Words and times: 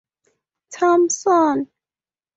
Thomson. 0.71 1.69